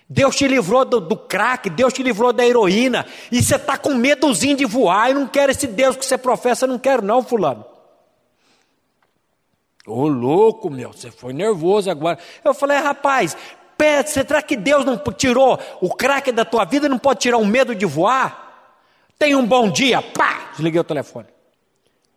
[0.09, 3.05] Deus te livrou do, do crack, Deus te livrou da heroína.
[3.31, 5.11] E você está com medozinho de voar.
[5.11, 7.63] Eu não quero esse Deus que você professa, não quero, não, Fulano.
[9.85, 12.17] Ô louco, meu, você foi nervoso agora.
[12.43, 13.37] Eu falei, rapaz,
[13.79, 17.45] pede, será que Deus não tirou o craque da tua vida, não pode tirar o
[17.45, 18.75] medo de voar?
[19.17, 21.27] Tenha um bom dia, pá, desliguei o telefone.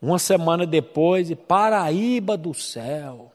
[0.01, 3.31] Uma semana depois, e Paraíba do céu.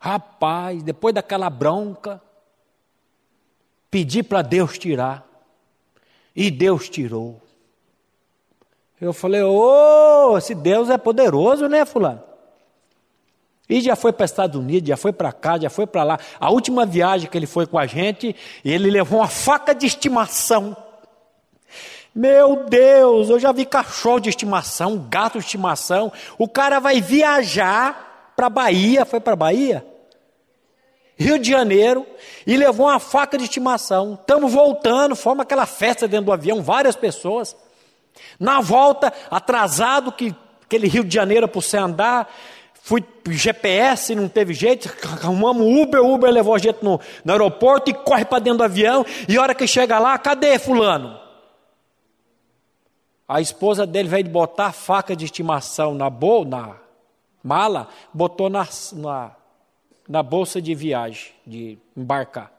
[0.00, 2.20] Rapaz, depois daquela bronca,
[3.88, 5.24] pedi para Deus tirar.
[6.34, 7.40] E Deus tirou.
[9.00, 12.29] Eu falei, ô, oh, esse Deus é poderoso, né, fulano?
[13.70, 16.18] E já foi para os Estados Unidos, já foi para cá, já foi para lá.
[16.40, 20.76] A última viagem que ele foi com a gente, ele levou uma faca de estimação.
[22.12, 26.12] Meu Deus, eu já vi cachorro de estimação, gato de estimação.
[26.36, 29.86] O cara vai viajar para Bahia, foi para Bahia?
[31.16, 32.04] Rio de Janeiro,
[32.44, 34.18] e levou uma faca de estimação.
[34.20, 37.54] Estamos voltando, forma aquela festa dentro do avião, várias pessoas.
[38.38, 42.28] Na volta, atrasado, que aquele Rio de Janeiro para você andar,
[42.90, 47.94] Fui GPS, não teve jeito, arrumamos Uber, Uber levou a gente no, no aeroporto e
[47.94, 49.06] corre para dentro do avião.
[49.28, 51.16] E a hora que chega lá, cadê fulano?
[53.28, 56.78] A esposa dele veio botar a faca de estimação na, bo, na
[57.44, 59.36] mala, botou na, na,
[60.08, 62.50] na bolsa de viagem, de embarcar.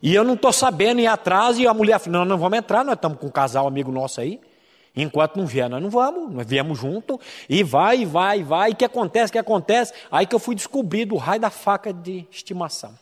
[0.00, 2.84] E eu não estou sabendo ir atrás, e a mulher falou: não, não vamos entrar,
[2.84, 4.40] nós estamos com um casal amigo nosso aí.
[4.94, 8.84] Enquanto não vier, nós não vamos, nós viemos junto, e vai, vai, vai, e que
[8.84, 9.92] acontece, que acontece?
[10.10, 12.92] Aí que eu fui descobrir do raio da faca de estimação.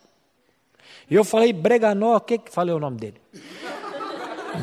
[1.11, 3.21] E eu falei, Breganó, o que que falei o nome dele?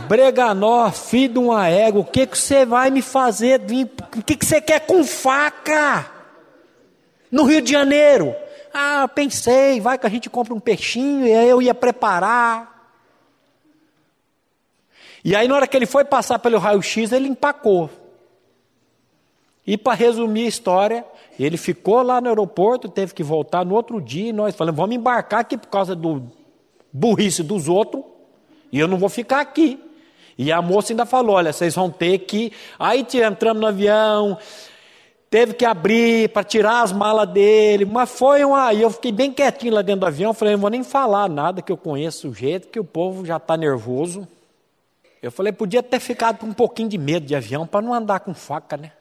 [0.08, 3.60] Breganó, filho de uma égua, o que que você vai me fazer?
[4.18, 6.10] O que que você quer com faca?
[7.30, 8.34] No Rio de Janeiro?
[8.74, 12.77] Ah, pensei, vai que a gente compra um peixinho, e aí eu ia preparar.
[15.28, 17.90] E aí, na hora que ele foi passar pelo raio-x, ele empacou.
[19.66, 21.06] E para resumir a história,
[21.38, 24.96] ele ficou lá no aeroporto, teve que voltar no outro dia, e nós falamos, vamos
[24.96, 26.24] embarcar aqui por causa do
[26.94, 28.06] burrice dos outros,
[28.72, 29.78] e eu não vou ficar aqui.
[30.38, 32.54] E a moça ainda falou: olha, vocês vão ter que.
[32.80, 34.38] Aí entramos no avião,
[35.30, 38.74] teve que abrir para tirar as malas dele, mas foi uma.
[38.74, 41.62] E eu fiquei bem quietinho lá dentro do avião, falei, não vou nem falar nada,
[41.62, 44.26] que eu conheço o jeito, que o povo já está nervoso.
[45.22, 48.20] Eu falei, podia ter ficado com um pouquinho de medo de avião para não andar
[48.20, 48.92] com faca, né?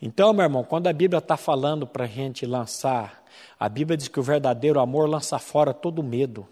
[0.00, 3.22] Então, meu irmão, quando a Bíblia está falando para a gente lançar,
[3.58, 6.46] a Bíblia diz que o verdadeiro amor lança fora todo medo.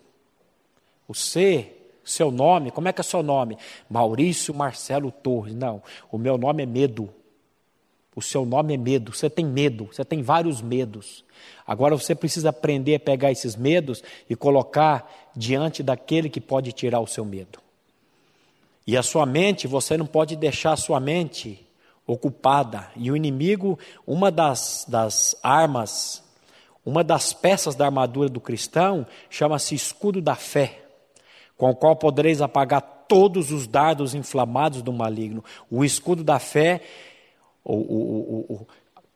[1.08, 3.58] O ser, seu nome, como é que é seu nome?
[3.88, 5.54] Maurício Marcelo Torres.
[5.54, 7.12] Não, o meu nome é medo.
[8.14, 9.12] O seu nome é medo.
[9.12, 11.24] Você tem medo, você tem vários medos.
[11.66, 17.00] Agora você precisa aprender a pegar esses medos e colocar diante daquele que pode tirar
[17.00, 17.58] o seu medo.
[18.90, 21.64] E a sua mente, você não pode deixar a sua mente
[22.04, 22.90] ocupada.
[22.96, 26.24] E o inimigo, uma das, das armas,
[26.84, 30.82] uma das peças da armadura do cristão, chama-se escudo da fé,
[31.56, 35.44] com o qual podereis apagar todos os dardos inflamados do maligno.
[35.70, 36.80] O escudo da fé,
[37.62, 38.66] o, o, o,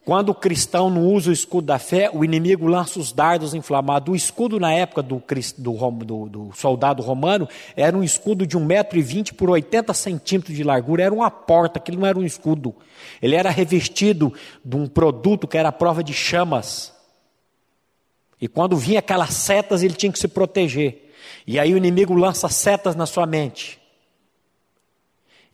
[0.04, 4.12] quando o cristão não usa o escudo da fé, o inimigo lança os dardos inflamados.
[4.12, 5.22] O escudo na época do,
[5.56, 11.04] do, do, do soldado romano era um escudo de 1,20m por 80 centímetros de largura.
[11.04, 12.74] Era uma porta, aquilo não era um escudo.
[13.22, 14.30] Ele era revestido
[14.62, 16.92] de um produto que era a prova de chamas.
[18.38, 21.12] E quando vinha aquelas setas, ele tinha que se proteger.
[21.46, 23.80] E aí o inimigo lança setas na sua mente.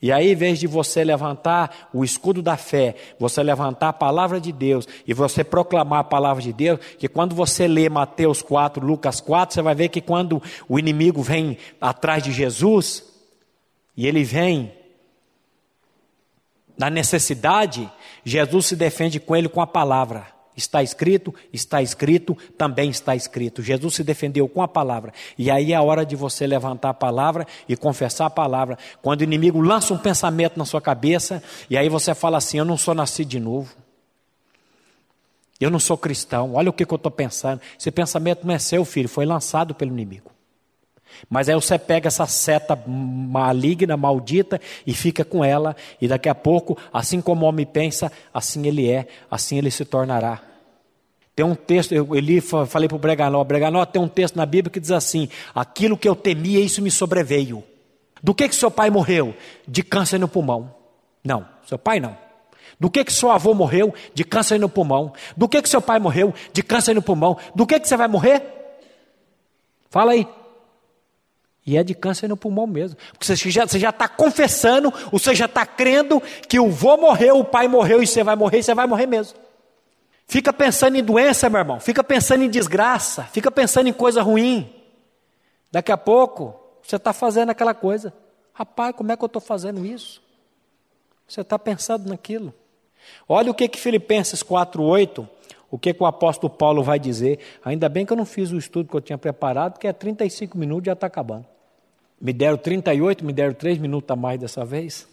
[0.02, 4.40] E aí, em vez de você levantar o escudo da fé, você levantar a palavra
[4.40, 8.84] de Deus e você proclamar a palavra de Deus, que quando você lê Mateus 4,
[8.84, 13.04] Lucas 4, você vai ver que quando o inimigo vem atrás de Jesus,
[13.94, 14.72] e ele vem
[16.78, 17.92] na necessidade,
[18.24, 20.39] Jesus se defende com ele com a palavra.
[20.60, 23.62] Está escrito, está escrito, também está escrito.
[23.62, 25.12] Jesus se defendeu com a palavra.
[25.38, 28.76] E aí é a hora de você levantar a palavra e confessar a palavra.
[29.00, 32.64] Quando o inimigo lança um pensamento na sua cabeça, e aí você fala assim: Eu
[32.66, 33.74] não sou nascido de novo.
[35.58, 36.54] Eu não sou cristão.
[36.54, 37.62] Olha o que, que eu estou pensando.
[37.78, 40.30] Esse pensamento não é seu, filho, foi lançado pelo inimigo.
[41.28, 46.34] Mas aí você pega essa seta maligna, maldita, e fica com ela, e daqui a
[46.34, 50.49] pouco, assim como o homem pensa, assim ele é, assim ele se tornará.
[51.40, 54.70] Tem um texto, eu li, falei para o Breganó, Breganó tem um texto na Bíblia
[54.70, 57.64] que diz assim: aquilo que eu temia, isso me sobreveio.
[58.22, 59.34] Do que que seu pai morreu?
[59.66, 60.74] De câncer no pulmão.
[61.24, 62.14] Não, seu pai não.
[62.78, 63.94] Do que que seu avô morreu?
[64.12, 65.14] De câncer no pulmão.
[65.34, 66.34] Do que que seu pai morreu?
[66.52, 67.38] De câncer no pulmão.
[67.54, 68.42] Do que que você vai morrer?
[69.88, 70.28] Fala aí.
[71.64, 72.98] E é de câncer no pulmão mesmo.
[73.12, 77.66] Porque você já está confessando, você já está crendo que o vô morreu, o pai
[77.66, 79.38] morreu e você vai morrer, e você vai morrer mesmo.
[80.30, 81.80] Fica pensando em doença, meu irmão.
[81.80, 83.24] Fica pensando em desgraça.
[83.24, 84.72] Fica pensando em coisa ruim.
[85.72, 88.14] Daqui a pouco, você está fazendo aquela coisa.
[88.52, 90.22] Rapaz, como é que eu estou fazendo isso?
[91.26, 92.54] Você está pensando naquilo.
[93.28, 95.28] Olha o que, que Filipenses 4,8,
[95.68, 97.40] o que, que o apóstolo Paulo vai dizer.
[97.64, 100.56] Ainda bem que eu não fiz o estudo que eu tinha preparado, que é 35
[100.56, 101.46] minutos e já está acabando.
[102.20, 105.08] Me deram 38, me deram 3 minutos a mais dessa vez.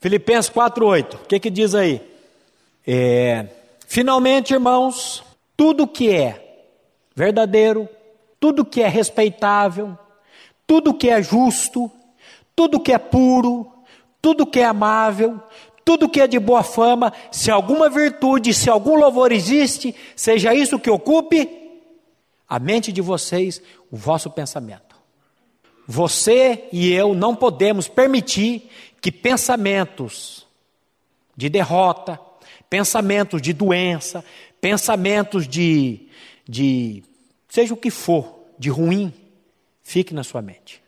[0.00, 2.00] Filipenses 4,8, o que, que diz aí?
[2.86, 3.48] É,
[3.86, 5.24] Finalmente, irmãos,
[5.56, 6.68] tudo que é
[7.14, 7.88] verdadeiro,
[8.38, 9.96] tudo que é respeitável,
[10.66, 11.90] tudo que é justo,
[12.54, 13.72] tudo que é puro,
[14.20, 15.40] tudo que é amável,
[15.84, 20.80] tudo que é de boa fama, se alguma virtude, se algum louvor existe, seja isso
[20.80, 21.48] que ocupe
[22.48, 24.96] a mente de vocês, o vosso pensamento.
[25.86, 28.68] Você e eu não podemos permitir
[29.00, 30.44] que pensamentos
[31.36, 32.18] de derrota,
[32.68, 34.24] pensamentos de doença,
[34.60, 36.08] pensamentos de,
[36.48, 37.02] de
[37.48, 39.12] seja o que for, de ruim,
[39.82, 40.82] fique na sua mente.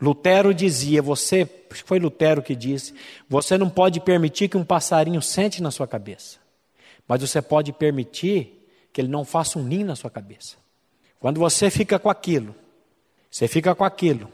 [0.00, 1.48] Lutero dizia, você,
[1.84, 2.94] foi Lutero que disse,
[3.28, 6.38] você não pode permitir que um passarinho sente na sua cabeça,
[7.06, 10.56] mas você pode permitir que ele não faça um ninho na sua cabeça.
[11.18, 12.54] Quando você fica com aquilo,
[13.30, 14.30] você fica com aquilo,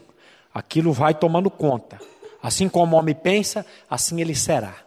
[0.53, 1.99] aquilo vai tomando conta.
[2.41, 4.84] Assim como o homem pensa, assim ele será.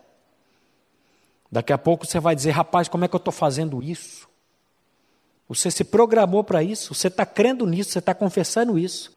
[1.50, 4.28] Daqui a pouco você vai dizer, rapaz, como é que eu estou fazendo isso?
[5.48, 9.16] Você se programou para isso, você está crendo nisso, você está confessando isso.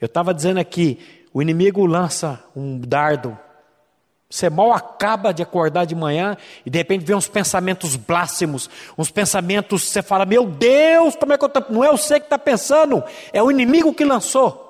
[0.00, 0.98] Eu estava dizendo aqui,
[1.32, 3.38] o inimigo lança um dardo.
[4.28, 9.10] Você mal acaba de acordar de manhã e de repente vem uns pensamentos blasfemos, uns
[9.10, 11.64] pensamentos, você fala, meu Deus, como é que eu estou.
[11.68, 14.62] Não é você que está pensando, é o inimigo que lançou.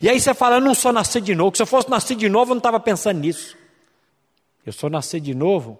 [0.00, 2.28] E aí você fala, eu não sou nascido de novo, se eu fosse nascido de
[2.28, 3.56] novo, eu não estava pensando nisso.
[4.66, 5.78] Eu sou nascido de novo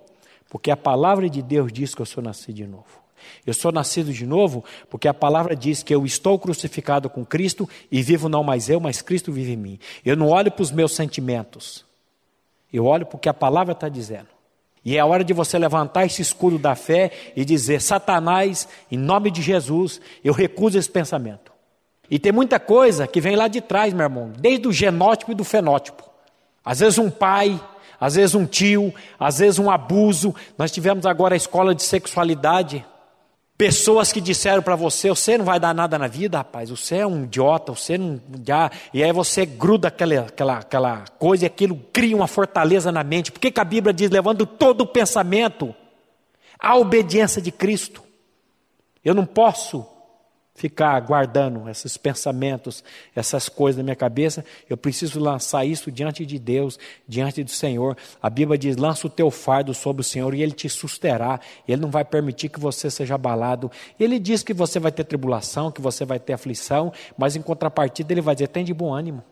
[0.48, 3.04] porque a palavra de Deus diz que eu sou nascido de novo.
[3.44, 7.68] Eu sou nascido de novo porque a palavra diz que eu estou crucificado com Cristo
[7.90, 9.78] e vivo não mais eu, mas Cristo vive em mim.
[10.04, 11.84] Eu não olho para os meus sentimentos,
[12.72, 14.28] eu olho para o que a palavra está dizendo.
[14.84, 19.32] E é hora de você levantar esse escudo da fé e dizer: Satanás, em nome
[19.32, 21.52] de Jesus, eu recuso esse pensamento.
[22.08, 25.34] E tem muita coisa que vem lá de trás, meu irmão, desde o genótipo e
[25.34, 26.08] do fenótipo.
[26.64, 27.60] Às vezes um pai
[28.00, 30.34] às vezes um tio, às vezes um abuso.
[30.56, 32.84] Nós tivemos agora a escola de sexualidade.
[33.56, 37.06] Pessoas que disseram para você: você não vai dar nada na vida, rapaz, você é
[37.06, 38.20] um idiota, você não.
[38.46, 38.70] Já...
[38.92, 43.32] E aí você gruda aquela, aquela, aquela coisa e aquilo cria uma fortaleza na mente.
[43.32, 45.74] Por que, que a Bíblia diz: levando todo o pensamento
[46.58, 48.02] à obediência de Cristo?
[49.02, 49.86] Eu não posso
[50.56, 52.82] ficar guardando esses pensamentos,
[53.14, 57.96] essas coisas na minha cabeça, eu preciso lançar isso diante de Deus, diante do Senhor.
[58.20, 61.38] A Bíblia diz: lança o teu fardo sobre o Senhor e ele te susterá,
[61.68, 63.70] ele não vai permitir que você seja abalado.
[64.00, 68.12] Ele diz que você vai ter tribulação, que você vai ter aflição, mas em contrapartida
[68.12, 69.22] ele vai dizer: tem de bom ânimo.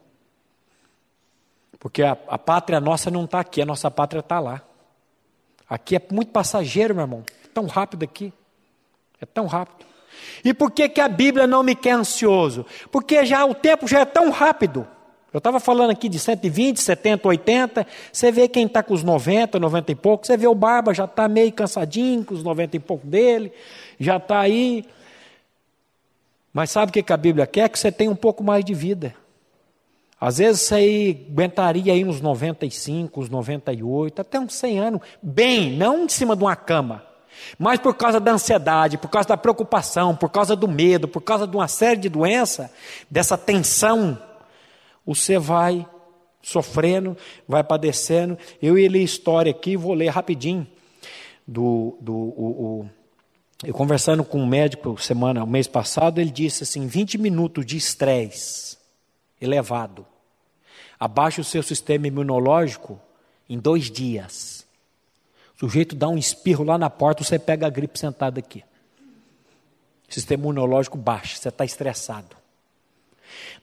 [1.81, 4.63] Porque a, a pátria nossa não está aqui, a nossa pátria está lá.
[5.69, 7.25] Aqui é muito passageiro, meu irmão.
[7.45, 8.33] É tão rápido aqui.
[9.21, 9.94] É tão rápido.
[10.45, 12.65] E por que, que a Bíblia não me quer ansioso?
[12.91, 14.87] Porque já o tempo já é tão rápido.
[15.33, 17.87] Eu estava falando aqui de 120, 70, 80.
[18.13, 20.25] Você vê quem está com os 90, 90 e pouco.
[20.25, 23.53] Você vê o Barba já está meio cansadinho com os 90 e pouco dele.
[23.99, 24.85] Já está aí.
[26.53, 27.69] Mas sabe o que, que a Bíblia quer?
[27.69, 29.13] Que você tenha um pouco mais de vida.
[30.21, 35.01] Às vezes você aguentaria aí uns 95, uns 98, até uns 100 anos.
[35.21, 37.03] Bem, não em cima de uma cama.
[37.59, 41.47] Mas por causa da ansiedade, por causa da preocupação, por causa do medo, por causa
[41.47, 42.71] de uma série de doenças,
[43.11, 44.21] dessa tensão,
[45.07, 45.87] você vai
[46.43, 47.17] sofrendo,
[47.49, 48.39] vai padecendo.
[48.61, 50.67] Eu ia ler história aqui, vou ler rapidinho.
[51.47, 52.91] do, do o, o,
[53.65, 57.77] eu conversando com um médico semana, o mês passado, ele disse assim: 20 minutos de
[57.77, 58.77] estresse
[59.41, 60.07] elevado
[60.99, 63.01] abaixa o seu sistema imunológico
[63.49, 64.54] em dois dias.
[65.65, 68.63] O sujeito dá um espirro lá na porta, você pega a gripe sentado aqui.
[70.07, 72.37] sistema imunológico baixa, você está estressado.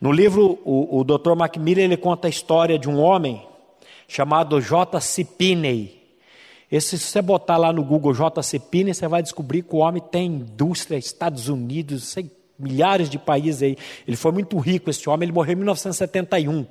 [0.02, 1.36] No livro, o, o Dr.
[1.36, 3.47] Macmillan ele conta a história de um homem
[4.08, 5.24] chamado J.C.
[5.24, 6.02] Pinney.
[6.72, 8.58] Esse, se você botar lá no Google J.C.
[8.58, 12.32] Pinney, você vai descobrir que o homem tem indústria, Estados Unidos, sei,
[12.62, 13.78] milhares de países aí.
[14.07, 15.26] Ele foi muito rico, esse homem.
[15.26, 16.66] Ele morreu em 1971.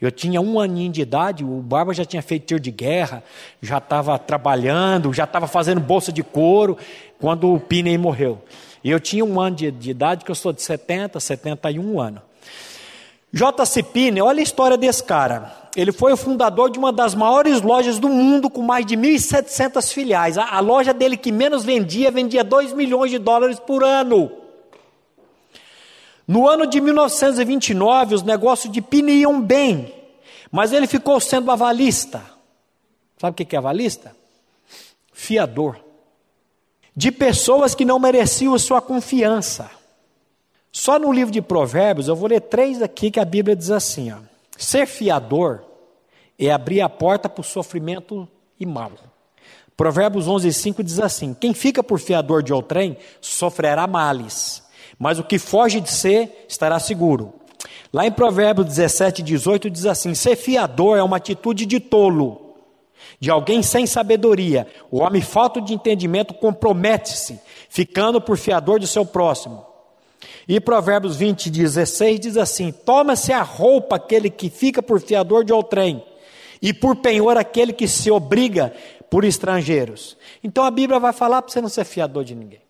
[0.00, 3.22] Eu tinha um aninho de idade, o Barba já tinha feito tiro de guerra,
[3.62, 6.76] já estava trabalhando, já estava fazendo bolsa de couro,
[7.18, 8.42] quando o Pinney morreu.
[8.84, 12.22] E eu tinha um ano de, de idade, que eu sou de 70, 71 anos.
[13.32, 13.82] J.C.
[13.82, 15.52] Pine, olha a história desse cara.
[15.76, 19.92] Ele foi o fundador de uma das maiores lojas do mundo, com mais de 1.700
[19.92, 20.38] filiais.
[20.38, 24.30] A, a, loja dele que menos vendia, vendia 2 milhões de dólares por ano.
[26.26, 29.94] No ano de 1929, os negócios de Pine iam bem,
[30.50, 32.22] mas ele ficou sendo avalista.
[33.18, 34.14] Sabe o que é avalista?
[35.12, 35.78] Fiador.
[36.94, 39.70] De pessoas que não mereciam a sua confiança.
[40.72, 44.12] Só no livro de Provérbios, eu vou ler três aqui que a Bíblia diz assim:
[44.12, 44.18] ó,
[44.58, 45.62] ser fiador
[46.38, 48.92] é abrir a porta para o sofrimento e mal.
[49.76, 54.62] Provérbios 11, 5 diz assim: Quem fica por fiador de outrem sofrerá males,
[54.98, 57.34] mas o que foge de ser estará seguro.
[57.92, 62.56] Lá em Provérbios 17, 18 diz assim: Ser fiador é uma atitude de tolo,
[63.20, 64.66] de alguém sem sabedoria.
[64.90, 69.64] O homem falto de entendimento compromete-se, ficando por fiador do seu próximo.
[70.48, 75.52] E Provérbios 20, 16 diz assim: Toma-se a roupa aquele que fica por fiador de
[75.52, 76.04] outrem,
[76.60, 78.72] e por penhor aquele que se obriga
[79.10, 80.16] por estrangeiros.
[80.42, 82.60] Então a Bíblia vai falar para você não ser fiador de ninguém.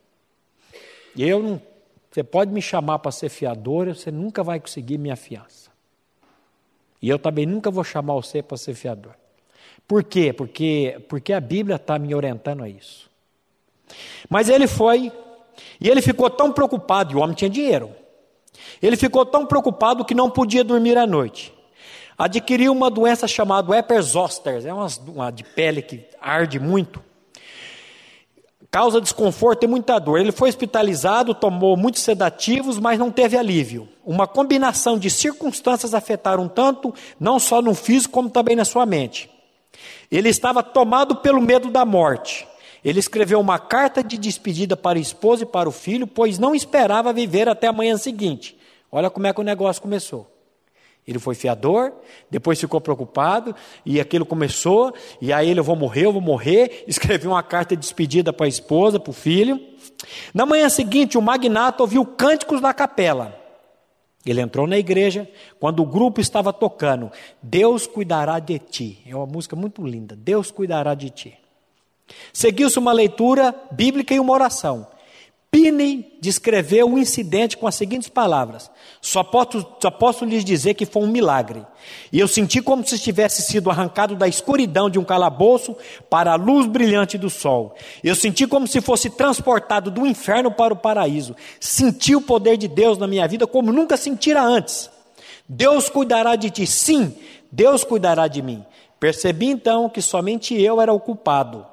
[1.15, 1.76] E eu não.
[2.17, 5.71] Você pode me chamar para ser fiador, você nunca vai conseguir minha fiança.
[7.03, 9.13] E eu também nunca vou chamar você para ser fiador.
[9.87, 10.33] Por quê?
[10.33, 13.11] Porque, porque a Bíblia está me orientando a isso.
[14.31, 15.13] Mas ele foi
[15.79, 17.95] e ele ficou tão preocupado, e o homem tinha dinheiro.
[18.81, 21.53] Ele ficou tão preocupado que não podia dormir à noite.
[22.17, 27.05] Adquiriu uma doença chamada herpes zoster, é uma, uma de pele que arde muito.
[28.71, 30.19] Causa desconforto e muita dor.
[30.19, 33.89] Ele foi hospitalizado, tomou muitos sedativos, mas não teve alívio.
[34.05, 39.31] Uma combinação de circunstâncias afetaram tanto, não só no físico, como também na sua mente.
[40.11, 42.47] Ele estava tomado pelo medo da morte.
[42.85, 46.55] Ele escreveu uma carta de despedida para a esposa e para o filho, pois não
[46.55, 48.57] esperava viver até a manhã seguinte.
[48.91, 50.36] Olha como é que o negócio começou.
[51.07, 51.93] Ele foi fiador,
[52.29, 53.55] depois ficou preocupado,
[53.85, 57.77] e aquilo começou, e aí ele, eu vou morrer, eu vou morrer, escreveu uma carta
[57.77, 59.61] de despedida para a esposa, para o filho.
[60.35, 63.41] Na manhã seguinte, o magnata ouviu cânticos na capela.
[64.27, 65.31] Ele entrou na igreja,
[65.61, 68.99] quando o grupo estava tocando, Deus cuidará de ti.
[69.07, 71.39] É uma música muito linda, Deus cuidará de ti.
[72.33, 74.89] Seguiu-se uma leitura bíblica e uma oração.
[75.51, 78.71] Pine descreveu o incidente com as seguintes palavras:
[79.01, 81.65] só posso, só posso lhes dizer que foi um milagre.
[82.13, 85.77] E eu senti como se tivesse sido arrancado da escuridão de um calabouço
[86.11, 87.75] para a luz brilhante do sol.
[88.03, 91.35] Eu senti como se fosse transportado do inferno para o paraíso.
[91.61, 94.91] Senti o poder de Deus na minha vida como nunca sentira antes.
[95.49, 96.67] Deus cuidará de ti.
[96.67, 97.15] Sim,
[97.51, 98.65] Deus cuidará de mim.
[98.99, 101.67] Percebi então que somente eu era o culpado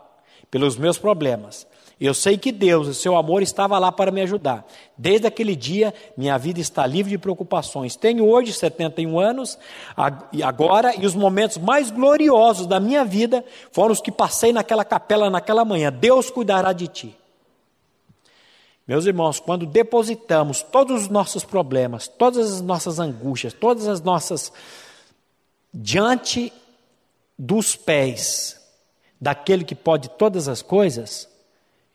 [0.52, 1.66] pelos meus problemas.
[2.00, 4.66] Eu sei que Deus, o seu amor estava lá para me ajudar.
[4.98, 7.96] Desde aquele dia, minha vida está livre de preocupações.
[7.96, 9.58] Tenho hoje 71 anos,
[10.44, 15.30] agora, e os momentos mais gloriosos da minha vida foram os que passei naquela capela
[15.30, 15.91] naquela manhã.
[15.91, 17.18] Deus cuidará de ti.
[18.86, 24.52] Meus irmãos, quando depositamos todos os nossos problemas, todas as nossas angústias, todas as nossas
[25.74, 26.52] diante
[27.39, 28.60] dos pés
[29.20, 31.30] daquele que pode todas as coisas,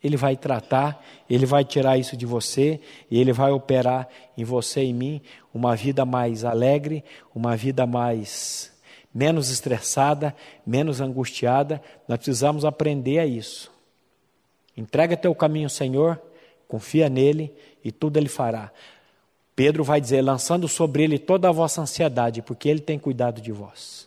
[0.02, 2.80] ele vai tratar, ele vai tirar isso de você
[3.10, 5.22] e ele vai operar em você e em mim
[5.52, 8.72] uma vida mais alegre, uma vida mais
[9.12, 10.34] menos estressada,
[10.66, 11.82] menos angustiada.
[12.06, 13.70] Nós precisamos aprender a isso.
[14.76, 16.20] Entrega teu caminho ao Senhor,
[16.68, 18.70] confia nele e tudo ele fará.
[19.56, 23.50] Pedro vai dizer: lançando sobre ele toda a vossa ansiedade, porque ele tem cuidado de
[23.50, 24.06] vós.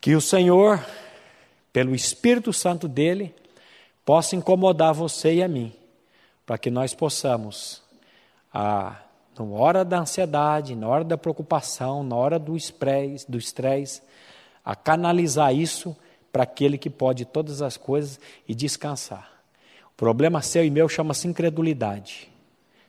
[0.00, 0.80] Que o Senhor
[1.72, 3.34] pelo Espírito Santo dele,
[4.08, 5.70] possa incomodar você e a mim,
[6.46, 7.82] para que nós possamos,
[8.50, 8.96] a,
[9.38, 14.00] na hora da ansiedade, na hora da preocupação, na hora do estresse, do estresse,
[14.64, 15.94] a canalizar isso
[16.32, 19.30] para aquele que pode todas as coisas e descansar.
[19.92, 22.30] O problema seu e meu chama-se incredulidade.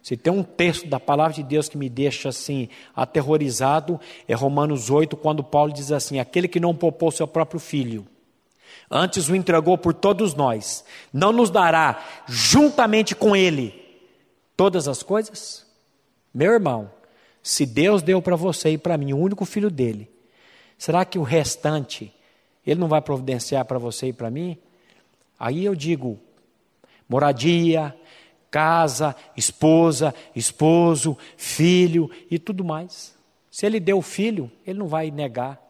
[0.01, 4.89] Se tem um texto da palavra de Deus que me deixa assim aterrorizado, é Romanos
[4.89, 8.07] 8, quando Paulo diz assim: aquele que não poupou seu próprio filho,
[8.89, 13.73] antes o entregou por todos nós, não nos dará juntamente com ele
[14.55, 15.65] todas as coisas?
[16.33, 16.91] Meu irmão,
[17.41, 20.09] se Deus deu para você e para mim o único filho dele,
[20.77, 22.13] será que o restante
[22.65, 24.57] ele não vai providenciar para você e para mim?
[25.39, 26.19] Aí eu digo:
[27.07, 27.95] moradia,
[28.51, 33.15] casa, esposa, esposo, filho e tudo mais.
[33.49, 35.68] Se ele deu filho, ele não vai negar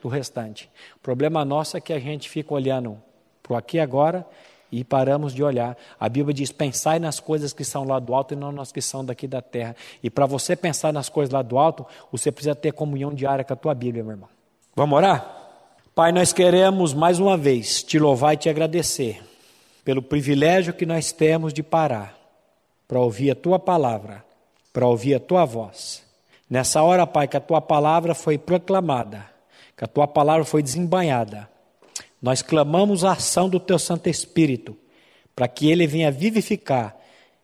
[0.00, 0.70] do restante.
[0.96, 3.00] O problema nosso é que a gente fica olhando
[3.42, 4.26] para o aqui e agora
[4.72, 5.76] e paramos de olhar.
[5.98, 8.80] A Bíblia diz: pensai nas coisas que são lá do alto e não nas que
[8.80, 9.74] são daqui da terra.
[10.02, 13.52] E para você pensar nas coisas lá do alto, você precisa ter comunhão diária com
[13.52, 14.28] a tua Bíblia, meu irmão.
[14.74, 15.36] Vamos orar?
[15.94, 19.22] Pai, nós queremos mais uma vez te louvar e te agradecer
[19.84, 22.16] pelo privilégio que nós temos de parar
[22.86, 24.24] para ouvir a tua palavra,
[24.72, 26.02] para ouvir a tua voz.
[26.48, 29.24] Nessa hora, Pai, que a tua palavra foi proclamada,
[29.80, 31.48] que a tua palavra foi desembanhada,
[32.20, 34.76] nós clamamos a ação do teu Santo Espírito
[35.34, 36.94] para que ele venha vivificar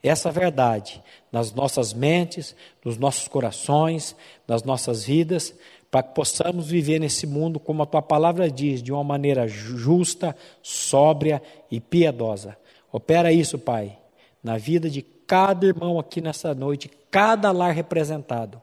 [0.03, 4.14] essa verdade nas nossas mentes, nos nossos corações,
[4.47, 5.55] nas nossas vidas,
[5.91, 10.37] para que possamos viver nesse mundo como a tua palavra diz, de uma maneira justa,
[10.62, 12.55] sóbria e piedosa.
[12.93, 13.97] Opera isso, Pai,
[14.45, 18.61] na vida de cada irmão aqui nessa noite, cada lar representado,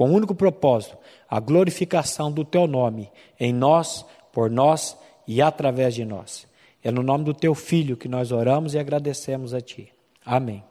[0.00, 0.96] com o único propósito,
[1.28, 4.96] a glorificação do teu nome em nós, por nós
[5.28, 6.46] e através de nós.
[6.82, 9.92] É no nome do teu filho que nós oramos e agradecemos a ti.
[10.24, 10.64] Amém.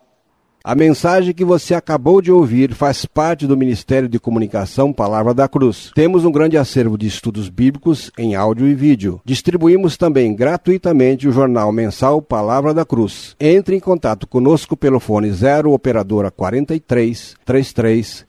[0.63, 5.47] A mensagem que você acabou de ouvir faz parte do Ministério de Comunicação Palavra da
[5.47, 5.91] Cruz.
[5.93, 9.21] Temos um grande acervo de estudos bíblicos em áudio e vídeo.
[9.23, 13.35] Distribuímos também gratuitamente o jornal mensal Palavra da Cruz.
[13.39, 18.28] Entre em contato conosco pelo fone 0 operadora 43 33